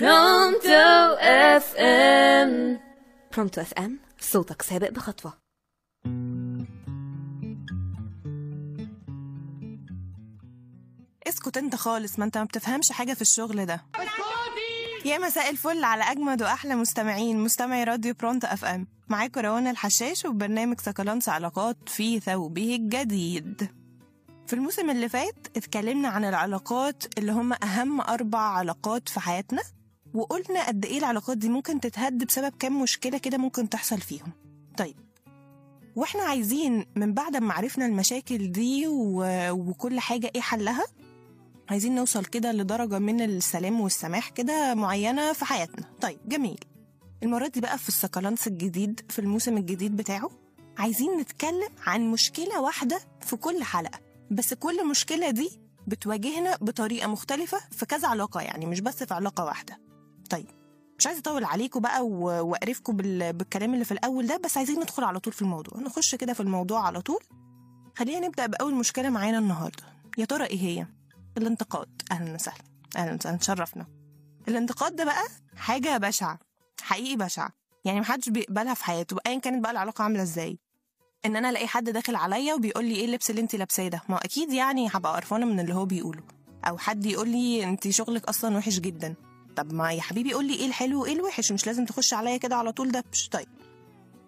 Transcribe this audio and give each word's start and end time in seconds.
برونتو 0.00 1.16
اف 1.20 1.74
ام 1.76 2.80
برونتو 3.32 3.60
اف 3.60 3.72
ام 3.72 3.98
صوتك 4.20 4.62
سابق 4.62 4.90
بخطوة. 4.90 5.32
اسكت 11.26 11.56
انت 11.56 11.74
خالص 11.74 12.18
ما 12.18 12.24
انت 12.24 12.38
ما 12.38 12.44
بتفهمش 12.44 12.92
حاجة 12.92 13.14
في 13.14 13.22
الشغل 13.22 13.66
ده. 13.66 13.84
يا 15.04 15.18
مساء 15.18 15.50
الفل 15.50 15.84
على 15.84 16.02
أجمد 16.04 16.42
وأحلى 16.42 16.74
مستمعين 16.74 17.38
مستمعي 17.38 17.84
راديو 17.84 18.14
Pronto 18.14 18.46
FM 18.46 18.86
معاكم 19.08 19.40
روان 19.40 19.66
الحشاش 19.66 20.24
وبرنامج 20.24 20.80
سكالانس 20.80 21.28
علاقات 21.28 21.76
في 21.86 22.20
ثوبه 22.20 22.74
الجديد. 22.76 23.70
في 24.46 24.52
الموسم 24.52 24.90
اللي 24.90 25.08
فات 25.08 25.46
اتكلمنا 25.56 26.08
عن 26.08 26.24
العلاقات 26.24 27.18
اللي 27.18 27.32
هم 27.32 27.52
أهم 27.52 28.00
أربع 28.00 28.38
علاقات 28.40 29.08
في 29.08 29.20
حياتنا. 29.20 29.62
وقلنا 30.16 30.66
قد 30.66 30.84
إيه 30.84 30.98
العلاقات 30.98 31.38
دي 31.38 31.48
ممكن 31.48 31.80
تتهد 31.80 32.24
بسبب 32.24 32.52
كام 32.58 32.82
مشكلة 32.82 33.18
كده 33.18 33.38
ممكن 33.38 33.68
تحصل 33.68 34.00
فيهم. 34.00 34.32
طيب 34.78 34.96
وإحنا 35.96 36.22
عايزين 36.22 36.86
من 36.96 37.14
بعد 37.14 37.36
ما 37.36 37.54
عرفنا 37.54 37.86
المشاكل 37.86 38.52
دي. 38.52 38.84
وكل 39.50 40.00
حاجة 40.00 40.30
إيه 40.34 40.40
حلها 40.40 40.84
عايزين 41.70 41.94
نوصل 41.94 42.24
كده 42.24 42.52
لدرجة 42.52 42.98
من 42.98 43.20
السلام 43.20 43.80
والسماح 43.80 44.28
كده 44.28 44.74
معينة 44.74 45.32
في 45.32 45.44
حياتنا. 45.44 45.86
طيب 46.00 46.18
جميل. 46.28 46.60
المرة 47.22 47.46
دي 47.48 47.60
بقى 47.60 47.78
في 47.78 47.88
السكالانس 47.88 48.46
الجديد 48.46 49.00
في 49.08 49.18
الموسم 49.18 49.56
الجديد 49.56 49.96
بتاعه 49.96 50.30
عايزين 50.78 51.16
نتكلم 51.20 51.68
عن 51.86 52.10
مشكلة 52.10 52.60
واحدة 52.60 53.00
في 53.20 53.36
كل 53.36 53.62
حلقة. 53.64 53.98
بس 54.30 54.54
كل 54.54 54.88
مشكلة 54.88 55.30
دي 55.30 55.50
بتواجهنا 55.86 56.56
بطريقة 56.60 57.08
مختلفة 57.08 57.58
في 57.70 57.86
كذا 57.86 58.08
علاقة 58.08 58.40
يعني 58.40 58.66
مش 58.66 58.80
بس 58.80 59.02
في 59.02 59.14
علاقة 59.14 59.44
واحدة. 59.44 59.78
طيب 60.26 60.46
مش 60.98 61.06
عايزة 61.06 61.20
أطول 61.20 61.44
عليكم 61.44 61.80
بقى 61.80 62.06
و- 62.06 62.46
وأقرفكم 62.46 62.96
بال... 62.96 63.32
بالكلام 63.32 63.74
اللي 63.74 63.84
في 63.84 63.92
الأول 63.92 64.26
ده 64.26 64.36
بس 64.44 64.56
عايزين 64.56 64.80
ندخل 64.80 65.04
على 65.04 65.20
طول 65.20 65.32
في 65.32 65.42
الموضوع. 65.42 65.80
نخش 65.80 66.14
كده 66.14 66.32
في 66.32 66.40
الموضوع 66.40 66.86
على 66.86 67.00
طول. 67.00 67.20
خلينا 67.96 68.26
نبدأ 68.26 68.46
بأول 68.46 68.74
مشكلة 68.74 69.08
معانا 69.10 69.38
النهاردة. 69.38 69.82
يا 70.18 70.24
ترى 70.24 70.44
إيه 70.44 70.60
هي؟ 70.60 70.86
الانتقاد. 71.38 72.02
أهلا 72.12 72.34
وسهلا. 72.34 72.62
أهلا 72.96 73.14
وسهلا. 73.14 73.36
تشرفنا 73.36 73.86
الانتقاد 74.48 74.96
ده 74.96 75.04
بقى 75.04 75.22
حاجة 75.56 75.96
بشعة. 75.98 76.38
حقيقي 76.80 77.16
بشعة. 77.16 77.50
يعني 77.84 78.00
محدش 78.00 78.28
بيقبلها 78.28 78.74
في 78.74 78.84
حياته 78.84 79.16
أيا 79.26 79.38
كانت 79.38 79.62
بقى 79.62 79.72
العلاقة 79.72 80.02
عاملة 80.04 80.22
إزاي. 80.22 80.58
إن 81.26 81.36
أنا 81.36 81.50
ألاقي 81.50 81.66
حد 81.68 81.90
داخل 81.90 82.16
عليا 82.16 82.54
وبيقول 82.54 82.84
لي 82.84 82.94
إيه 82.94 83.04
اللبس 83.04 83.30
اللي 83.30 83.40
أنت 83.40 83.54
لابساه 83.56 83.88
ده. 83.88 84.02
ما 84.08 84.16
أكيد 84.16 84.52
يعني 84.52 84.88
هبقى 84.92 85.14
قرفانة 85.14 85.46
من 85.46 85.60
اللي 85.60 85.74
هو 85.74 85.84
بيقوله. 85.84 86.22
أو 86.64 86.78
حد 86.78 87.06
يقول 87.06 87.28
لي 87.28 87.64
أنت 87.64 87.88
شغلك 87.88 88.24
أصلا 88.28 88.56
وحش 88.56 88.78
جدا. 88.78 89.14
طب 89.56 89.72
ما 89.72 89.92
يا 89.92 90.00
حبيبي 90.00 90.32
قول 90.34 90.44
لي 90.44 90.54
إيه 90.54 90.66
الحلو 90.66 91.02
وايه 91.02 91.12
الوحش 91.12 91.52
مش 91.52 91.66
لازم 91.66 91.84
تخش 91.84 92.14
عليا 92.14 92.36
كده 92.36 92.56
على 92.56 92.72
طول 92.72 92.92
دبش 92.92 93.28
طيب. 93.28 93.48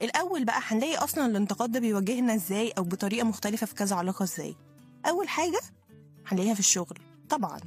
الأول 0.02 0.44
بقى 0.44 0.60
هنلاقي 0.62 0.96
أصلا 0.96 1.26
الانتقاد 1.26 1.72
ده 1.72 1.80
بيواجهنا 1.80 2.34
إزاي 2.34 2.72
أو 2.78 2.82
بطريقة 2.82 3.24
مختلفة 3.24 3.66
في 3.66 3.74
كذا 3.74 3.96
علاقة 3.96 4.22
إزاي. 4.22 4.56
أول 5.08 5.28
حاجة 5.28 5.60
هنلاقيها 6.26 6.54
في 6.54 6.60
الشغل 6.60 6.98
طبعا. 7.30 7.60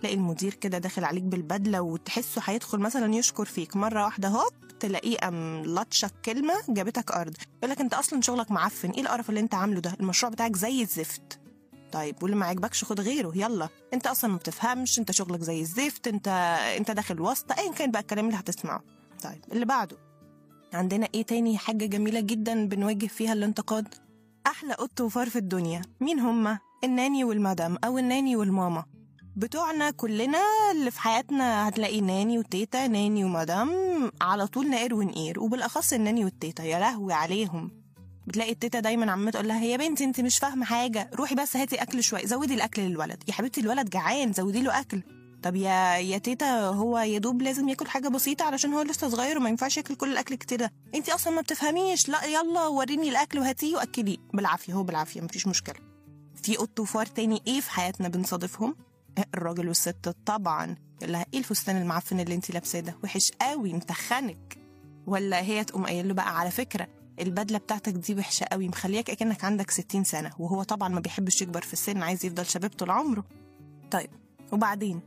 تلاقي 0.00 0.14
المدير 0.16 0.54
كده 0.54 0.78
داخل 0.78 1.04
عليك 1.04 1.22
بالبدلة 1.22 1.80
وتحسه 1.80 2.42
هيدخل 2.44 2.78
مثلا 2.78 3.14
يشكر 3.14 3.44
فيك 3.44 3.76
مرة 3.76 4.04
واحدة 4.04 4.28
هوب 4.28 4.52
تلاقيه 4.80 5.16
قام 5.18 5.62
لطشك 5.62 6.12
كلمة 6.24 6.54
جابتك 6.68 7.12
أرض. 7.12 7.34
يقول 7.58 7.70
لك 7.70 7.80
أنت 7.80 7.94
أصلا 7.94 8.20
شغلك 8.20 8.50
معفن 8.50 8.90
إيه 8.90 9.00
القرف 9.00 9.28
اللي 9.28 9.40
أنت 9.40 9.54
عامله 9.54 9.80
ده؟ 9.80 9.96
المشروع 10.00 10.32
بتاعك 10.32 10.56
زي 10.56 10.82
الزفت. 10.82 11.40
طيب 11.94 12.22
واللي 12.22 12.36
ما 12.36 12.46
عجبكش 12.46 12.84
خد 12.84 13.00
غيره 13.00 13.32
يلا. 13.34 13.68
انت 13.94 14.06
أصلا 14.06 14.30
ما 14.30 14.36
بتفهمش 14.36 14.98
انت 14.98 15.10
شغلك 15.10 15.40
زي 15.40 15.60
الزفت 15.60 16.08
انت 16.08 16.28
انت 16.78 16.90
داخل 16.90 17.20
واسطه 17.20 17.54
ايا 17.58 17.72
كان 17.72 17.90
بقى 17.90 18.00
الكلام 18.02 18.26
اللي 18.26 18.38
هتسمعه. 18.38 18.82
طيب 19.22 19.44
اللي 19.52 19.64
بعده. 19.64 19.96
عندنا 20.72 21.08
إيه 21.14 21.22
تاني؟ 21.22 21.58
حاجة 21.58 21.86
جميلة 21.86 22.20
جدا 22.20 22.68
بنواجه 22.68 23.06
فيها 23.06 23.32
الانتقاد. 23.32 23.94
أحلى 24.46 24.74
قط 24.74 25.00
وفار 25.00 25.30
في 25.30 25.36
الدنيا. 25.36 25.82
مين 26.00 26.20
هما؟ 26.20 26.58
الناني 26.84 27.24
والمدام 27.24 27.76
أو 27.84 27.98
الناني 27.98 28.36
والماما. 28.36 28.84
بتوعنا 29.36 29.90
كلنا 29.90 30.38
اللي 30.72 30.90
في 30.90 31.00
حياتنا 31.00 31.68
هتلاقي 31.68 32.00
ناني 32.00 32.38
وتيتا 32.38 32.86
ناني 32.86 33.24
ومدام 33.24 33.70
على 34.20 34.46
طول 34.46 34.70
نقر 34.70 34.94
ونقير 34.94 35.40
وبالأخص 35.40 35.92
الناني 35.92 36.24
والتيتا. 36.24 36.64
يا 36.64 36.78
لهوي 36.78 37.12
عليهم. 37.12 37.83
بتلاقي 38.26 38.52
التيتا 38.52 38.80
دايما 38.80 39.12
عمالة 39.12 39.30
تقول 39.30 39.48
لها 39.48 39.64
يا 39.64 39.76
بنتي 39.76 40.04
انت 40.04 40.20
مش 40.20 40.38
فاهمة 40.38 40.64
حاجة. 40.64 41.10
روحي 41.14 41.34
بس 41.34 41.56
هاتي 41.56 41.76
أكل 41.82 42.02
شوية. 42.02 42.26
زودي 42.26 42.54
الأكل 42.54 42.82
للولد. 42.82 43.22
يا 43.28 43.32
حبيبتي 43.32 43.60
الولد 43.60 43.90
جعان. 43.90 44.32
زودي 44.32 44.62
له 44.62 44.80
أكل. 44.80 45.02
طب 45.42 45.56
يا 45.56 45.96
يا 45.96 46.18
تيتا 46.18 46.60
هو 46.60 46.98
يا 46.98 47.18
دوب 47.18 47.42
لازم 47.42 47.68
ياكل 47.68 47.86
حاجة 47.88 48.08
بسيطة 48.08 48.44
علشان 48.44 48.72
هو 48.74 48.82
لسه 48.82 49.08
صغير 49.08 49.38
وما 49.38 49.48
ينفعش 49.48 49.76
ياكل 49.76 49.94
كل 49.94 50.12
الأكل 50.12 50.34
كتير 50.34 50.58
ده. 50.58 50.72
انت 50.94 51.08
أصلا 51.08 51.32
ما 51.34 51.40
بتفهميش. 51.40 52.08
لا 52.08 52.24
يلا 52.24 52.66
وريني 52.66 53.08
الأكل 53.08 53.38
وهاتيه 53.38 53.76
وأكليه. 53.76 54.16
بالعافية 54.34 54.72
هو 54.72 54.82
بالعافية 54.82 55.20
مفيش 55.20 55.46
مشكلة. 55.46 55.74
في 56.42 56.56
قط 56.56 56.80
وفار 56.80 57.06
تاني 57.06 57.42
إيه 57.46 57.60
في 57.60 57.70
حياتنا 57.70 58.08
بنصادفهم؟ 58.08 58.76
الراجل 59.34 59.68
والست. 59.68 60.16
طبعا. 60.26 60.76
يقول 61.00 61.12
لها 61.12 61.26
إيه 61.34 61.38
الفستان 61.38 61.76
المعفن 61.76 62.20
اللي 62.20 62.34
انت 62.34 62.50
لابساه 62.50 62.80
ده؟ 62.80 62.96
وحش 63.04 63.30
قوي 63.40 63.72
متخنك. 63.72 64.58
ولا 65.06 65.40
هي 65.42 65.64
تقوم 65.64 65.86
قايل 65.86 66.08
له 66.08 66.14
بقى 66.14 66.38
على 66.38 66.50
فكرة 66.50 66.88
البدلة 67.20 67.58
بتاعتك 67.58 67.92
دي 67.92 68.14
وحشة 68.14 68.44
قوي 68.52 68.68
مخلياك 68.68 69.10
أكنك 69.10 69.44
عندك 69.44 69.70
60 69.70 70.04
سنة 70.04 70.30
وهو 70.38 70.62
طبعا 70.62 70.88
ما 70.88 71.00
بيحبش 71.00 71.42
يكبر 71.42 71.62
في 71.62 71.72
السن 71.72 72.02
عايز 72.02 72.24
يفضل 72.26 72.46
شباب 72.46 72.70
طول 72.70 72.90
عمره. 72.90 73.24
طيب 73.90 74.10
وبعدين؟ 74.52 75.00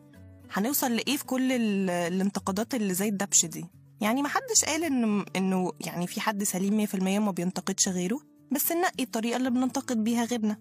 هنوصل 0.53 0.91
لإيه 0.91 1.17
في 1.17 1.25
كل 1.25 1.51
ال- 1.51 1.89
الانتقادات 1.89 2.75
اللي 2.75 2.93
زي 2.93 3.07
الدبش 3.07 3.45
دي؟ 3.45 3.65
يعني 4.01 4.21
ما 4.21 4.29
حدش 4.29 4.65
قال 4.65 4.83
انه 4.83 5.25
إنه 5.35 5.71
يعني 5.81 6.07
في 6.07 6.21
حد 6.21 6.43
سليم 6.43 6.85
100% 6.87 6.95
ما 7.19 7.31
بينتقدش 7.31 7.89
غيره 7.89 8.19
بس 8.51 8.71
نقي 8.71 9.03
الطريقة 9.03 9.37
اللي 9.37 9.49
بننتقد 9.49 10.03
بيها 10.03 10.25
غيرنا. 10.25 10.57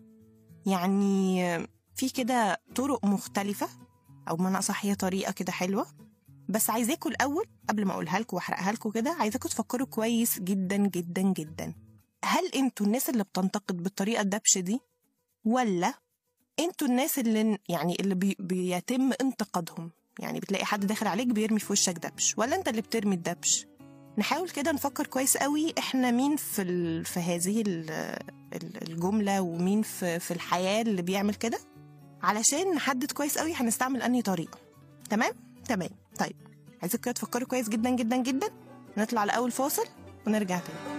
يعني 0.66 1.42
في 1.96 2.08
كده 2.14 2.60
طرق 2.74 3.04
مختلفة؟ 3.04 3.68
أو 4.28 4.36
بمعنى 4.36 4.58
أصح 4.58 4.84
هي 4.86 4.94
طريقة 4.94 5.32
كده 5.32 5.52
حلوة؟ 5.52 5.86
بس 6.48 6.70
عايزاكوا 6.70 7.10
الأول 7.10 7.44
قبل 7.68 7.84
ما 7.84 7.92
أقولها 7.92 8.18
لكم 8.18 8.36
وأحرقها 8.36 8.72
لكم 8.72 8.90
كده 8.90 9.10
عايزاكوا 9.10 9.50
تفكروا 9.50 9.86
كويس 9.86 10.38
جدا 10.38 10.76
جدا 10.76 11.22
جدا. 11.22 11.74
هل 12.24 12.46
أنتوا 12.54 12.86
الناس 12.86 13.10
اللي 13.10 13.24
بتنتقد 13.24 13.82
بالطريقة 13.82 14.20
الدبش 14.20 14.58
دي 14.58 14.80
ولا 15.44 15.94
أنتوا 16.60 16.88
الناس 16.88 17.18
اللي 17.18 17.58
يعني 17.68 17.96
اللي 18.00 18.14
بي 18.14 18.36
بيتم 18.38 19.12
انتقادهم؟ 19.20 19.90
يعني 20.18 20.40
بتلاقي 20.40 20.64
حد 20.64 20.86
داخل 20.86 21.06
عليك 21.06 21.26
بيرمي 21.26 21.60
في 21.60 21.72
وشك 21.72 21.92
دبش 22.06 22.34
ولا 22.38 22.56
أنت 22.56 22.68
اللي 22.68 22.80
بترمي 22.80 23.14
الدبش؟ 23.14 23.66
نحاول 24.18 24.48
كده 24.50 24.72
نفكر 24.72 25.06
كويس 25.06 25.36
قوي 25.36 25.74
إحنا 25.78 26.10
مين 26.10 26.36
في 26.36 26.62
ال... 26.62 27.04
في 27.04 27.20
هذه 27.20 27.60
ال... 27.66 27.90
ال- 28.52 28.88
الجملة 28.90 29.40
ومين 29.40 29.82
في 29.82 30.18
في 30.18 30.30
الحياة 30.30 30.82
اللي 30.82 31.02
بيعمل 31.02 31.34
كده؟ 31.34 31.58
علشان 32.22 32.74
نحدد 32.74 33.12
كويس 33.12 33.38
قوي 33.38 33.54
هنستعمل 33.54 34.02
أنهي 34.02 34.22
طريقة. 34.22 34.58
تمام؟ 35.10 35.32
تمام. 35.68 35.90
طيب 36.18 36.36
عايزك 36.82 37.00
كده 37.00 37.12
تفكروا 37.12 37.48
كويس 37.48 37.68
جدا 37.68 37.90
جدا 37.90 38.16
جدا. 38.16 38.48
نطلع 38.96 39.24
لاول 39.24 39.50
فاصل 39.50 39.86
ونرجع 40.26 40.58
تاني. 40.58 40.96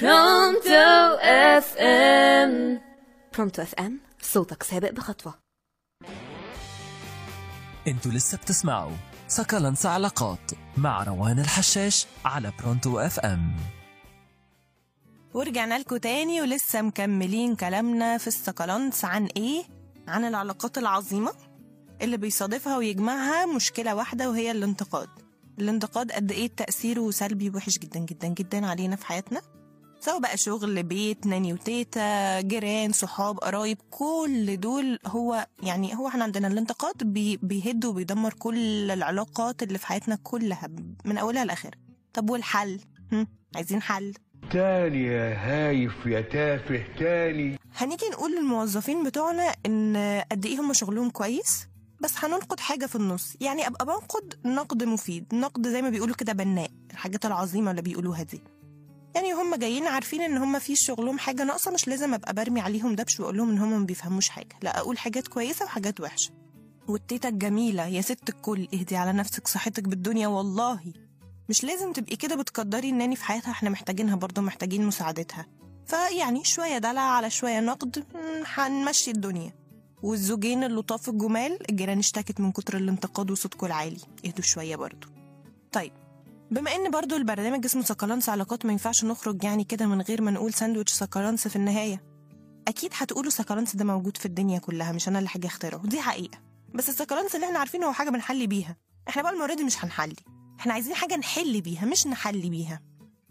برونتو 0.00 1.18
اف 1.20 1.76
ام 1.78 2.80
برونتو 3.34 3.62
اف 3.62 3.74
ام 3.74 4.00
صوتك 4.22 4.62
سابق 4.62 4.90
بخطوة. 4.90 5.41
أنتوا 7.88 8.12
لسه 8.12 8.38
بتسمعوا 8.38 8.96
سكالانس 9.28 9.86
علاقات 9.86 10.50
مع 10.76 11.02
روان 11.02 11.38
الحشاش 11.38 12.06
على 12.24 12.52
Pronto 12.60 12.98
FM. 12.98 13.56
ورجعنا 15.34 15.78
لكم 15.78 15.96
تاني 15.96 16.40
ولسه 16.40 16.82
مكملين 16.82 17.56
كلامنا 17.56 18.18
في 18.18 18.26
السكالانس 18.26 19.04
عن 19.04 19.26
إيه؟ 19.26 19.62
عن 20.08 20.24
العلاقات 20.24 20.78
العظيمة 20.78 21.32
اللي 22.02 22.16
بيصادفها 22.16 22.76
ويجمعها 22.76 23.46
مشكلة 23.46 23.94
واحدة 23.94 24.30
وهي 24.30 24.50
الانتقاد. 24.50 25.08
الانتقاد 25.58 26.12
قد 26.12 26.32
إيه 26.32 26.48
تأثيره 26.56 27.10
سلبي 27.10 27.50
وحش 27.50 27.78
جدا 27.78 28.00
جدا 28.00 28.28
جدا 28.28 28.66
علينا 28.66 28.96
في 28.96 29.06
حياتنا؟ 29.06 29.40
سواء 30.04 30.20
بقى 30.20 30.36
شغل 30.36 30.82
بيت 30.82 31.26
ناني 31.26 31.52
وتيتا 31.52 32.40
جيران 32.40 32.92
صحاب 32.92 33.38
قرايب 33.38 33.78
كل 33.90 34.60
دول 34.60 34.98
هو 35.06 35.46
يعني 35.62 35.94
هو 35.96 36.08
إحنا 36.08 36.24
عندنا 36.24 36.46
الانتقاد 36.48 37.04
بي 37.04 37.36
بيهد 37.36 37.84
وبيدمر 37.84 38.32
كل 38.34 38.90
العلاقات 38.90 39.62
اللي 39.62 39.78
في 39.78 39.86
حياتنا 39.86 40.18
كلها 40.22 40.68
من 41.04 41.18
أولها 41.18 41.44
لآخرها. 41.44 41.78
طب 42.14 42.30
والحل؟ 42.30 42.80
هم؟ 43.12 43.26
عايزين 43.56 43.82
حل. 43.82 44.14
تاني 44.50 45.06
يا 45.06 45.34
هايف 45.34 46.06
يا 46.06 46.20
تافه 46.20 46.84
تاني. 46.98 47.58
هنيجي 47.76 48.06
نقول 48.12 48.36
للموظفين 48.36 49.04
بتوعنا 49.04 49.54
إن 49.66 49.96
قد 50.32 50.46
إيه 50.46 50.60
هم 50.60 50.72
شغلهم 50.72 51.10
كويس 51.10 51.66
بس 52.00 52.24
هننقد 52.24 52.60
حاجة 52.60 52.86
في 52.86 52.96
النص. 52.96 53.36
يعني 53.40 53.66
أبقى 53.66 53.86
بنقد 53.86 54.34
نقد 54.44 54.84
مفيد 54.84 55.34
نقد 55.34 55.68
زي 55.68 55.82
ما 55.82 55.90
بيقولوا 55.90 56.14
كده 56.16 56.32
بناء 56.32 56.70
الحاجات 56.92 57.26
العظيمة 57.26 57.70
اللي 57.70 57.82
بيقولوها 57.82 58.22
دي. 58.22 58.42
يعني 59.14 59.32
هم 59.32 59.54
جايين 59.54 59.86
عارفين 59.86 60.20
إن 60.20 60.36
هم 60.36 60.58
في 60.58 60.76
شغلهم 60.76 61.18
حاجة 61.18 61.44
ناقصة 61.44 61.70
مش 61.70 61.88
لازم 61.88 62.14
أبقى 62.14 62.34
برمي 62.34 62.60
عليهم 62.60 62.94
دبش 62.94 63.20
وأقول 63.20 63.36
لهم 63.36 63.50
إن 63.50 63.58
هم 63.58 63.80
ما 63.80 63.86
بيفهموش 63.86 64.28
حاجة. 64.28 64.56
لا 64.62 64.78
أقول 64.78 64.98
حاجات 64.98 65.28
كويسة 65.28 65.64
وحاجات 65.64 66.00
وحشة. 66.00 66.30
والتيتا 66.88 67.28
الجميلة 67.28 67.86
يا 67.86 68.00
ست 68.00 68.28
الكل 68.28 68.68
اهدي 68.74 68.96
على 68.96 69.12
نفسك 69.12 69.48
صحتك 69.48 69.82
بالدنيا 69.88 70.28
والله. 70.28 70.80
مش 71.48 71.64
لازم 71.64 71.92
تبقي 71.92 72.16
كده 72.16 72.36
بتقدري 72.36 72.90
الناني 72.90 73.16
في 73.16 73.24
حياتها 73.24 73.50
إحنا 73.50 73.70
محتاجينها 73.70 74.16
برضه 74.16 74.42
محتاجين 74.42 74.86
مساعدتها. 74.86 75.46
فيعني 75.86 76.44
شوية 76.44 76.78
دلع 76.78 77.00
على 77.00 77.30
شوية 77.30 77.60
نقد 77.60 78.04
هنمشي 78.46 79.10
الدنيا. 79.10 79.52
والزوجين 80.02 80.64
اللطاف 80.64 81.08
الجمال 81.08 81.70
الجيران 81.70 81.98
اشتكت 81.98 82.40
من 82.40 82.52
كتر 82.52 82.76
الانتقاد 82.76 83.30
وصوتكم 83.30 83.66
العالي. 83.66 84.00
اهدوا 84.26 84.44
شوية 84.44 84.76
برضه. 84.76 85.08
طيب 85.72 85.92
بما 86.52 86.70
إن 86.74 86.90
برضو 86.90 87.16
البرنامج 87.16 87.64
اسمه 87.64 87.82
سكالانس 87.82 88.28
علاقات 88.28 88.66
ما 88.66 88.72
ينفعش 88.72 89.04
نخرج 89.04 89.44
يعني 89.44 89.64
كده 89.64 89.86
من 89.86 90.00
غير 90.00 90.22
ما 90.22 90.30
نقول 90.30 90.52
ساندوتش 90.54 90.92
سكالانس 90.92 91.48
في 91.48 91.56
النهاية. 91.56 92.02
أكيد 92.68 92.90
هتقولوا 92.94 93.30
سكالانس 93.30 93.76
ده 93.76 93.84
موجود 93.84 94.16
في 94.16 94.26
الدنيا 94.26 94.58
كلها 94.58 94.92
مش 94.92 95.08
أنا 95.08 95.18
اللي 95.18 95.28
حاجة 95.28 95.46
اخترعه 95.46 95.82
دي 95.86 96.00
حقيقة. 96.00 96.38
بس 96.74 96.88
السكالانس 96.88 97.34
اللي 97.34 97.46
إحنا 97.46 97.58
عارفينه 97.58 97.86
هو 97.86 97.92
حاجة 97.92 98.10
بنحلي 98.10 98.46
بيها. 98.46 98.76
إحنا 99.08 99.22
بقى 99.22 99.32
المرة 99.32 99.54
دي 99.54 99.64
مش 99.64 99.84
هنحلي. 99.84 100.16
إحنا 100.60 100.72
عايزين 100.72 100.94
حاجة 100.94 101.16
نحل 101.16 101.60
بيها 101.60 101.84
مش 101.84 102.06
نحلي 102.06 102.50
بيها. 102.50 102.80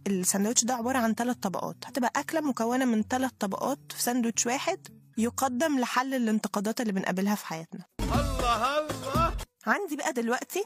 الساندوتش 0.07 0.63
ده 0.63 0.73
عبارة 0.73 0.97
عن 0.97 1.13
ثلاث 1.13 1.35
طبقات. 1.37 1.77
هتبقى 1.85 2.11
أكلة 2.15 2.41
مكونة 2.41 2.85
من 2.85 3.03
ثلاث 3.03 3.31
طبقات 3.39 3.79
في 3.91 4.01
ساندوتش 4.03 4.45
واحد 4.45 4.87
يقدم 5.17 5.79
لحل 5.79 6.13
الانتقادات 6.13 6.81
اللي 6.81 6.93
بنقابلها 6.93 7.35
في 7.35 7.45
حياتنا. 7.45 7.85
الله 7.99 8.79
الله. 8.79 9.37
عندي 9.67 9.95
بقى 9.95 10.13
دلوقتي 10.13 10.63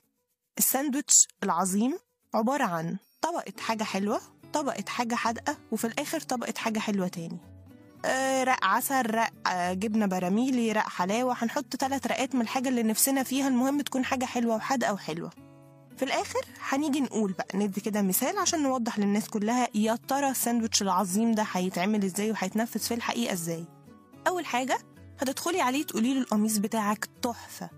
الساندوتش 0.57 1.27
العظيم. 1.43 1.97
عبارة 2.35 2.63
عن 2.63 2.97
طبقة 3.21 3.53
حاجة 3.59 3.83
حلوة 3.83 4.21
طبقة 4.53 4.83
حاجة 4.87 5.15
حادقة 5.15 5.57
وفي 5.71 5.87
الآخر 5.87 6.19
طبقة 6.19 6.53
حاجة 6.57 6.79
حلوة 6.79 7.07
تاني. 7.07 7.37
آه، 8.05 8.43
رق 8.43 8.65
عسل 8.65 9.09
رق 9.15 9.29
آه، 9.47 9.73
جبنة 9.73 10.05
براميلي 10.05 10.71
رق 10.71 10.87
حلاوة. 10.89 11.35
هنحط 11.37 11.75
ثلاث 11.75 12.07
رقات 12.07 12.35
من 12.35 12.41
الحاجة 12.41 12.69
اللي 12.69 12.83
نفسنا 12.83 13.23
فيها 13.23 13.47
المهم 13.47 13.81
تكون 13.81 14.05
حاجة 14.05 14.25
حلوة 14.25 14.55
وحادقة 14.55 14.93
وحلوة. 14.93 15.29
في 15.97 16.05
الآخر 16.05 16.39
هنيجي 16.69 16.99
نقول 17.01 17.31
بقى 17.31 17.47
ندي 17.57 17.81
كده 17.81 18.01
مثال 18.01 18.37
عشان 18.37 18.63
نوضح 18.63 18.99
للناس 18.99 19.29
كلها 19.29 19.67
يا 19.75 19.95
ترى 20.07 20.29
الساندوتش 20.29 20.81
العظيم 20.81 21.31
ده 21.31 21.45
هيتعمل 21.51 22.03
إزاي 22.03 22.31
وهيتنفذ 22.31 22.79
في 22.79 22.93
الحقيقة 22.93 23.33
إزاي. 23.33 23.65
أول 24.27 24.45
حاجة 24.45 24.77
هتدخلي 25.21 25.61
عليه 25.61 25.83
تقولي 25.83 26.13
له 26.13 26.19
القميص 26.21 26.57
بتاعك 26.57 27.09
تحفة 27.21 27.69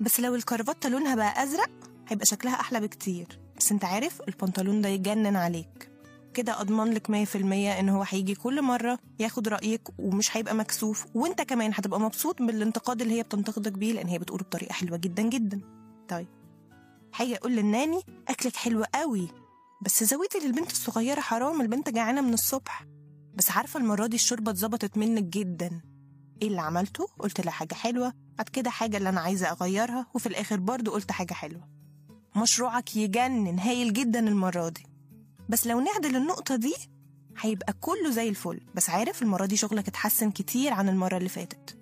بس 0.00 0.20
لو 0.20 0.34
الكرافته 0.34 0.88
لونها 0.88 1.14
بقى 1.14 1.42
أزرق 1.42 1.70
هيبقى 2.08 2.26
شكلها 2.26 2.54
أحلى 2.54 2.80
بكتير. 2.80 3.40
بس 3.70 3.74
انت 3.74 3.84
عارف 3.84 4.22
البنطلون 4.28 4.80
ده 4.82 4.88
يجنن 4.88 5.36
عليك. 5.36 5.90
كده 6.34 6.60
أضمن 6.60 6.90
لك 6.92 7.10
100% 7.10 7.36
إن 7.80 7.88
هو 7.88 8.04
هيجي 8.08 8.34
كل 8.34 8.62
مرة 8.62 8.98
ياخد 9.18 9.48
رأيك 9.48 9.88
ومش 9.98 10.36
هيبقى 10.36 10.54
مكسوف 10.54 11.06
وانت 11.14 11.42
كمان 11.42 11.70
هتبقى 11.74 12.00
مبسوط 12.00 12.42
بالانتقاد 12.42 13.02
اللي 13.02 13.18
هي 13.18 13.22
بتنتقدك 13.22 13.72
بيه 13.72 13.92
لأن 13.92 14.08
هي 14.08 14.18
بتقوله 14.18 14.44
بطريقة 14.44 14.72
حلوة 14.72 14.96
جدا 14.96 15.22
جدا. 15.22 15.60
طيب 16.08 16.26
هاجي 17.16 17.36
أقول 17.36 17.52
للناني 17.52 18.00
أكلك 18.28 18.56
حلو 18.56 18.84
قوي 18.94 19.28
بس 19.82 20.04
زودي 20.04 20.38
للبنت 20.46 20.70
الصغيرة 20.70 21.20
حرام 21.20 21.60
البنت 21.60 21.88
جعانة 21.88 22.20
من 22.20 22.32
الصبح. 22.34 22.86
بس 23.34 23.50
عارفة 23.50 23.80
المرة 23.80 24.06
دي 24.06 24.16
الشوربة 24.16 24.50
اتظبطت 24.50 24.96
منك 24.98 25.22
جدا. 25.22 25.80
إيه 26.42 26.48
اللي 26.48 26.60
عملته؟ 26.60 27.06
قلت 27.18 27.40
لها 27.40 27.52
حاجة 27.52 27.74
حلوة 27.74 28.12
بعد 28.38 28.48
كده 28.48 28.70
حاجة 28.70 28.96
اللي 28.96 29.08
أنا 29.08 29.20
عايزة 29.20 29.50
أغيرها 29.50 30.06
وفي 30.14 30.26
الآخر 30.26 30.56
برضو 30.60 30.90
قلت 30.90 31.12
حاجة 31.12 31.32
حلوة. 31.34 31.79
مشروعك 32.36 32.96
يجنن 32.96 33.58
هايل 33.58 33.92
جدا 33.92 34.18
المرة 34.28 34.68
دي. 34.68 34.86
بس 35.48 35.66
لو 35.66 35.80
نعدل 35.80 36.16
النقطة 36.16 36.56
دي 36.56 36.74
هيبقى 37.40 37.72
كله 37.80 38.10
زي 38.10 38.28
الفل. 38.28 38.60
بس 38.74 38.90
عارف 38.90 39.22
المرة 39.22 39.46
دي 39.46 39.56
شغلك 39.56 39.88
اتحسن 39.88 40.30
كتير 40.30 40.72
عن 40.72 40.88
المرة 40.88 41.16
اللي 41.16 41.28
فاتت. 41.28 41.76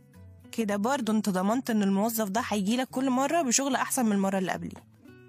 كده 0.53 0.77
برضو 0.77 1.13
انت 1.13 1.29
ضمنت 1.29 1.71
إن 1.71 1.83
الموظف 1.83 2.29
ده 2.29 2.43
هيجيلك 2.49 2.89
كل 2.89 3.11
مرة 3.11 3.43
بشغل 3.43 3.75
أحسن 3.75 4.07
من 4.07 4.13
المرة 4.13 4.39
اللي 4.39 4.53
قبليه 4.53 4.85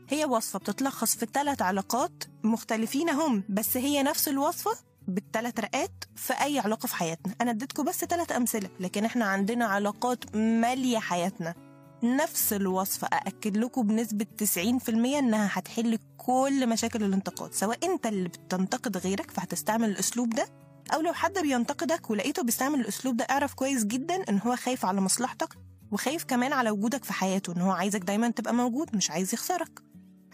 هي 0.10 0.25
وصفة 0.25 0.60
بتتلخص 0.60 1.16
في 1.16 1.27
ثلاث 1.33 1.62
علاقات 1.62 2.24
مختلفين 2.44 3.10
هم 3.10 3.44
بس 3.50 3.77
هي 3.77 4.04
نفس 4.04 4.27
الوصفة 4.27 4.71
بالثلاث 5.07 5.60
رقات 5.60 5.92
في 6.16 6.33
أي 6.33 6.60
علاقة 6.60 6.88
في 6.88 6.95
حياتنا. 6.95 7.33
أنا 7.42 7.51
اديتكم 7.51 7.83
بس 7.83 8.06
ثلاث 8.06 8.31
أمثلة 8.31 8.69
لكن 8.80 9.06
إحنا 9.06 9.25
عندنا 9.25 9.66
علاقات 9.66 10.36
مالية 10.36 10.98
حياتنا. 11.00 11.56
نفس 12.03 12.53
الوصفة 12.53 13.07
أأكد 13.07 13.57
لكم 13.57 13.87
بنسبة 13.87 14.25
90% 14.57 14.89
إنها 14.89 15.49
هتحل 15.53 15.99
كل 16.17 16.69
مشاكل 16.69 17.03
الانتقاد 17.03 17.53
سواء 17.53 17.85
أنت 17.93 18.07
اللي 18.07 18.29
بتنتقد 18.29 18.97
غيرك 18.97 19.31
فهتستعمل 19.31 19.89
الأسلوب 19.89 20.29
ده 20.29 20.47
أو 20.93 21.01
لو 21.01 21.13
حد 21.13 21.39
بينتقدك 21.39 22.09
ولقيته 22.09 22.43
بيستعمل 22.43 22.79
الأسلوب 22.79 23.17
ده 23.17 23.25
اعرف 23.29 23.53
كويس 23.53 23.83
جدا 23.85 24.15
إن 24.29 24.39
هو 24.45 24.55
خايف 24.55 24.85
على 24.85 25.01
مصلحتك 25.01 25.55
وخايف 25.91 26.23
كمان 26.23 26.53
على 26.53 26.69
وجودك 26.71 27.03
في 27.03 27.13
حياته 27.13 27.53
إن 27.53 27.61
هو 27.61 27.71
عايزك 27.71 27.99
دايما 28.01 28.29
تبقى 28.29 28.53
موجود 28.53 28.95
مش 28.95 29.11
عايز 29.11 29.33
يخسرك. 29.33 29.79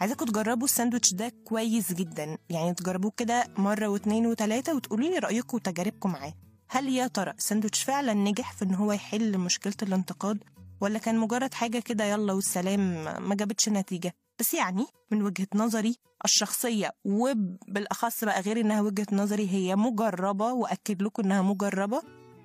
عايزاكم 0.00 0.24
تجربوا 0.24 0.64
الساندوتش 0.64 1.14
ده 1.14 1.32
كويس 1.44 1.92
جدا 1.92 2.38
يعني 2.50 2.74
تجربوه 2.74 3.12
كده 3.16 3.44
مرة 3.58 3.86
واتنين 3.88 4.26
وتلاتة 4.26 4.74
وتقولوا 4.76 5.08
لي 5.08 5.18
رأيكم 5.18 5.56
وتجاربكم 5.56 6.10
معاه. 6.12 6.34
هل 6.68 6.88
يا 6.88 7.06
ترى 7.06 7.30
الساندوتش 7.38 7.82
فعلا 7.82 8.14
نجح 8.14 8.52
في 8.52 8.64
إن 8.64 8.74
هو 8.74 8.92
يحل 8.92 9.38
مشكلة 9.38 9.74
الانتقاد؟ 9.82 10.38
ولا 10.80 10.98
كان 10.98 11.18
مجرد 11.18 11.54
حاجة 11.54 11.78
كده 11.78 12.04
يلا 12.04 12.32
والسلام 12.32 13.04
ما 13.28 13.34
جابتش 13.34 13.68
نتيجة. 13.68 14.14
بس 14.40 14.54
يعني 14.54 14.86
من 15.10 15.22
وجهة 15.22 15.46
نظري 15.54 15.96
الشخصية 16.24 16.90
وبالأخص 17.04 18.24
بقى 18.24 18.40
غير 18.40 18.60
إنها 18.60 18.80
وجهة 18.80 19.06
نظري 19.12 19.50
هي 19.50 19.76
مجربة 19.76 20.52
وأكد 20.52 21.02
لكم 21.02 21.22
إنها 21.22 21.42
مجربة 21.42 22.02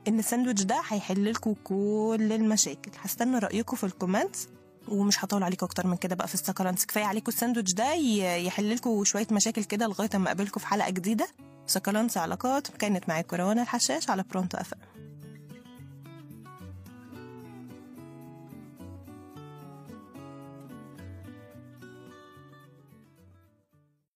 إن 0.08 0.20
الساندوتش 0.20 0.64
ده 0.64 0.82
هيحل 0.88 1.32
لكم 1.32 1.54
كل 1.64 2.30
المشاكل. 2.32 2.92
هستنى 3.02 3.38
رأيكم 3.40 3.78
في 3.78 3.84
الكومنتس 3.84 4.48
ومش 4.88 5.26
هطول 5.26 5.44
عليكم 5.44 5.66
أكتر 5.66 5.88
من 5.88 5.98
كده 5.98 6.16
بقى 6.16 6.28
في 6.28 6.34
السكالانس 6.34 6.86
كفاية 6.86 7.04
عليكم 7.06 7.32
الساندوتش 7.32 7.74
ده 7.74 7.94
يحل 7.94 8.76
لكم 8.76 9.04
شوية 9.04 9.28
مشاكل 9.32 9.64
كده 9.64 9.88
لغاية 9.88 10.10
أما 10.16 10.26
أقابلكم 10.26 10.60
في 10.60 10.68
حلقة 10.68 10.90
جديدة. 10.90 11.28
سكالانس 11.68 12.18
علاقات 12.18 12.68
كانت 12.68 13.10
معاكم 13.10 13.38
روان 13.38 13.60
الحشاش 13.60 14.10
على 14.10 14.24
Pronto 14.24 14.58
FM. 14.58 15.11